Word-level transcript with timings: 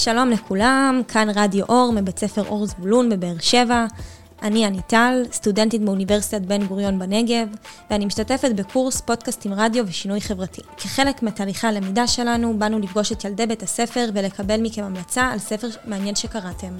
שלום 0.00 0.30
לכולם, 0.30 1.02
כאן 1.08 1.28
רדיו 1.34 1.64
אור 1.68 1.92
מבית 1.92 2.18
ספר 2.18 2.42
אור 2.48 2.66
זבולון 2.66 3.08
בבאר 3.08 3.34
שבע. 3.40 3.86
אני 4.42 4.66
אניטל, 4.66 5.22
סטודנטית 5.32 5.82
באוניברסיטת 5.82 6.40
בן 6.40 6.66
גוריון 6.66 6.98
בנגב, 6.98 7.48
ואני 7.90 8.06
משתתפת 8.06 8.50
בקורס 8.54 9.00
פודקאסטים 9.00 9.54
רדיו 9.54 9.84
ושינוי 9.88 10.20
חברתי. 10.20 10.62
כחלק 10.76 11.22
מתהליכי 11.22 11.66
הלמידה 11.66 12.06
שלנו, 12.06 12.58
באנו 12.58 12.78
לפגוש 12.78 13.12
את 13.12 13.24
ילדי 13.24 13.46
בית 13.46 13.62
הספר 13.62 14.08
ולקבל 14.14 14.60
מכם 14.60 14.84
המלצה 14.84 15.22
על 15.26 15.38
ספר 15.38 15.68
מעניין 15.84 16.14
שקראתם. 16.14 16.78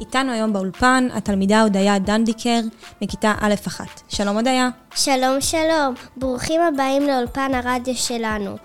איתנו 0.00 0.32
היום 0.32 0.52
באולפן 0.52 1.08
התלמידה 1.14 1.62
הודיה 1.62 1.98
דנדיקר 1.98 2.60
מכיתה 3.02 3.32
א'1. 3.40 3.80
שלום 4.08 4.36
הודיה. 4.36 4.68
שלום 4.94 5.40
שלום, 5.40 5.94
ברוכים 6.16 6.60
הבאים 6.60 7.06
לאולפן 7.06 7.54
הרדיו 7.54 7.94
שלנו. 7.94 8.56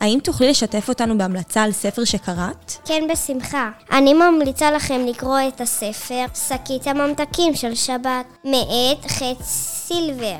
האם 0.00 0.18
תוכלי 0.24 0.50
לשתף 0.50 0.88
אותנו 0.88 1.18
בהמלצה 1.18 1.62
על 1.62 1.72
ספר 1.72 2.04
שקראת? 2.04 2.72
כן, 2.84 3.02
בשמחה. 3.12 3.70
אני 3.92 4.14
ממליצה 4.14 4.70
לכם 4.70 5.00
לקרוא 5.06 5.38
את 5.48 5.60
הספר 5.60 6.24
שקית 6.48 6.86
הממתקים 6.86 7.54
של 7.54 7.74
שבת, 7.74 8.26
מאת 8.44 9.06
חץ 9.06 9.42
סילבר. 9.42 10.38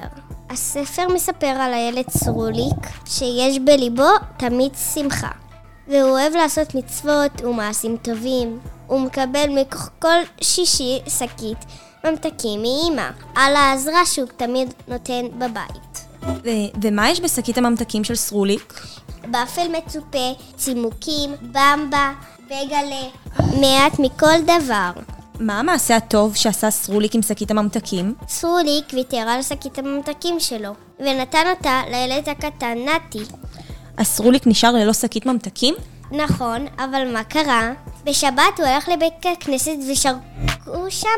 הספר 0.51 1.09
מספר 1.15 1.47
על 1.47 1.75
הילד 1.75 2.11
סרוליק, 2.11 2.87
שיש 3.07 3.59
בליבו 3.59 4.09
תמיד 4.37 4.73
שמחה. 4.95 5.31
והוא 5.89 6.11
אוהב 6.11 6.33
לעשות 6.35 6.75
מצוות 6.75 7.41
ומעשים 7.45 7.97
טובים. 8.03 8.59
הוא 8.87 9.01
מקבל 9.01 9.47
מכל 9.49 10.19
שישי 10.41 10.99
שקית 11.09 11.59
ממתקים 12.05 12.63
מאימא, 12.63 13.09
על 13.35 13.57
העזרה 13.57 14.07
שהוא 14.07 14.29
תמיד 14.37 14.75
נותן 14.89 15.25
בבית. 15.39 16.07
ו- 16.23 16.79
ומה 16.83 17.11
יש 17.11 17.21
בשקית 17.21 17.59
הממתקים 17.59 18.05
של 18.05 18.15
סרוליק? 18.15 18.75
ופל 19.27 19.69
מצופה, 19.79 20.33
צימוקים, 20.57 21.31
במבה, 21.43 22.13
בייגלה, 22.47 23.09
מעט 23.61 23.99
מכל 23.99 24.41
דבר. 24.43 24.91
מה 25.41 25.59
המעשה 25.59 25.97
הטוב 25.97 26.37
שעשה 26.37 26.71
סרוליק 26.71 27.15
עם 27.15 27.23
שקית 27.23 27.51
הממתקים? 27.51 28.15
סרוליק 28.29 28.85
ויתר 28.93 29.17
על 29.17 29.43
שקית 29.43 29.79
הממתקים 29.79 30.41
שלו, 30.41 30.73
ונתן 31.01 31.45
אותה 31.51 31.83
לילד 31.91 32.29
הקטן 32.29 32.79
נתי. 32.79 33.23
אז 33.97 34.07
סרוליק 34.07 34.47
נשאר 34.47 34.73
ללא 34.73 34.93
שקית 34.93 35.27
ממתקים? 35.27 35.75
נכון, 36.11 36.67
אבל 36.79 37.13
מה 37.13 37.25
קרה? 37.25 37.73
בשבת 38.05 38.59
הוא 38.59 38.67
הלך 38.67 38.89
לבית 38.89 39.27
הכנסת 39.27 39.77
וזרקו 39.93 40.91
שם 40.91 41.09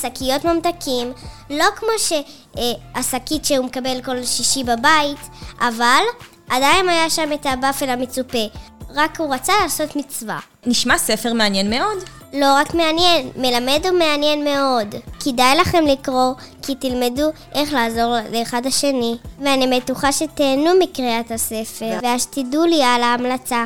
שקיות 0.00 0.44
ממתקים, 0.44 1.12
לא 1.50 1.64
כמו 1.76 1.88
שהשקית 1.98 3.44
שהוא 3.44 3.66
מקבל 3.66 4.02
כל 4.02 4.24
שישי 4.24 4.64
בבית, 4.64 5.28
אבל 5.60 6.02
עדיין 6.50 6.88
היה 6.88 7.10
שם 7.10 7.32
את 7.34 7.46
הבאפל 7.46 7.90
המצופה, 7.90 8.46
רק 8.94 9.20
הוא 9.20 9.34
רצה 9.34 9.52
לעשות 9.62 9.96
מצווה. 9.96 10.38
נשמע 10.66 10.98
ספר 10.98 11.32
מעניין 11.32 11.70
מאוד. 11.70 11.98
לא 12.32 12.54
רק 12.54 12.74
מעניין, 12.74 13.30
מלמד 13.36 13.80
ומעניין 13.90 14.44
מאוד. 14.44 14.94
כדאי 15.24 15.56
לכם 15.56 15.86
לקרוא, 15.86 16.34
כי 16.62 16.74
תלמדו 16.74 17.30
איך 17.54 17.72
לעזור 17.72 18.16
לאחד 18.32 18.66
השני. 18.66 19.16
ואני 19.40 19.80
בטוחה 19.80 20.12
שתהנו 20.12 20.70
מקריאת 20.80 21.30
הספר, 21.30 21.98
ואז 22.02 22.26
תדעו 22.26 22.64
לי 22.64 22.82
על 22.82 23.02
ההמלצה. 23.02 23.64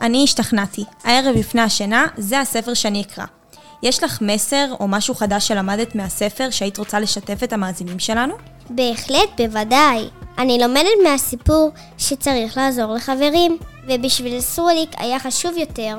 אני 0.00 0.24
השתכנעתי. 0.24 0.84
הערב 1.04 1.36
לפני 1.36 1.62
השינה, 1.62 2.06
זה 2.16 2.40
הספר 2.40 2.74
שאני 2.74 3.02
אקרא. 3.02 3.24
יש 3.82 4.04
לך 4.04 4.22
מסר 4.22 4.66
או 4.80 4.88
משהו 4.88 5.14
חדש 5.14 5.48
שלמדת 5.48 5.94
מהספר 5.94 6.50
שהיית 6.50 6.78
רוצה 6.78 7.00
לשתף 7.00 7.42
את 7.42 7.52
המאזינים 7.52 7.98
שלנו? 7.98 8.34
בהחלט, 8.70 9.40
בוודאי. 9.40 10.08
אני 10.38 10.58
לומדת 10.58 10.90
מהסיפור 11.04 11.70
שצריך 11.98 12.56
לעזור 12.56 12.94
לחברים, 12.94 13.58
ובשביל 13.88 14.40
סרוליק 14.40 14.90
היה 14.98 15.18
חשוב 15.18 15.56
יותר 15.56 15.96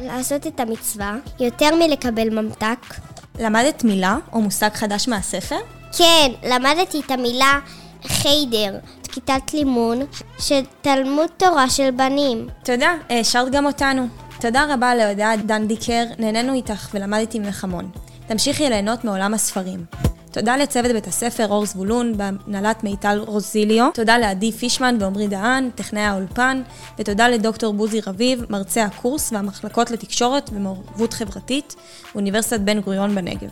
לעשות 0.00 0.46
את 0.46 0.60
המצווה, 0.60 1.16
יותר 1.40 1.74
מלקבל 1.74 2.30
ממתק. 2.30 2.94
למדת 3.38 3.84
מילה 3.84 4.16
או 4.32 4.40
מושג 4.40 4.70
חדש 4.74 5.08
מהספר? 5.08 5.58
כן, 5.98 6.30
למדתי 6.42 7.00
את 7.06 7.10
המילה 7.10 7.58
חיידר, 8.06 8.74
כיתת 9.12 9.54
לימון 9.54 10.00
של 10.38 10.60
תלמוד 10.82 11.28
תורה 11.36 11.70
של 11.70 11.90
בנים. 11.90 12.48
תודה, 12.64 12.94
העשרת 13.08 13.52
גם 13.52 13.66
אותנו. 13.66 14.08
תודה 14.40 14.74
רבה 14.74 14.94
להודעה 14.94 15.36
דנדיקר, 15.36 16.04
נהנינו 16.18 16.52
איתך 16.52 16.88
ולמדתי 16.94 17.38
ממך 17.38 17.64
המון. 17.64 17.90
תמשיכי 18.26 18.68
ליהנות 18.68 19.04
מעולם 19.04 19.34
הספרים. 19.34 19.84
תודה 20.30 20.56
לצוות 20.56 20.92
בית 20.92 21.06
הספר 21.06 21.48
אור 21.48 21.66
זבולון 21.66 22.16
בהנהלת 22.16 22.84
מיטל 22.84 23.18
רוזיליו, 23.26 23.90
תודה 23.94 24.18
לעדי 24.18 24.52
פישמן 24.52 24.96
ועמרי 25.00 25.28
דהן, 25.28 25.70
טכנאי 25.74 26.02
האולפן, 26.02 26.62
ותודה 26.98 27.28
לדוקטור 27.28 27.72
בוזי 27.74 28.00
רביב, 28.06 28.44
מרצה 28.50 28.84
הקורס 28.84 29.32
והמחלקות 29.32 29.90
לתקשורת 29.90 30.50
ומעורבות 30.52 31.12
חברתית 31.12 31.76
באוניברסיטת 32.14 32.60
בן 32.60 32.80
גוריון 32.80 33.14
בנגב. 33.14 33.50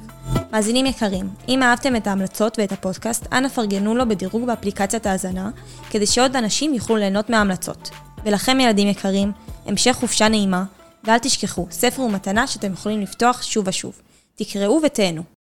מאזינים 0.52 0.86
יקרים, 0.86 1.28
אם 1.48 1.62
אהבתם 1.62 1.96
את 1.96 2.06
ההמלצות 2.06 2.58
ואת 2.58 2.72
הפודקאסט, 2.72 3.26
אנא 3.32 3.48
פרגנו 3.48 3.94
לו 3.94 4.08
בדירוג 4.08 4.46
באפליקציית 4.46 5.06
האזנה, 5.06 5.50
כדי 5.90 6.06
שעוד 6.06 6.36
אנשים 6.36 6.74
יוכלו 6.74 6.96
ליהנות 6.96 7.30
מההמלצות. 7.30 7.90
ולכם 8.24 8.60
ילדים 8.60 8.88
יקרים, 8.88 9.32
המשך 9.66 9.92
חופשה 9.92 10.28
נעימה, 10.28 10.64
ואל 11.04 11.18
תשכחו, 11.18 11.66
ספר 11.70 12.02
הוא 12.02 12.10
מתנה 12.10 12.46
שאתם 12.46 12.72
יכולים 12.72 13.00
לפתוח 13.00 13.42
שוב 13.42 13.68
ושוב. 13.68 14.00
תקראו 14.34 14.80
ותהנו. 14.84 15.35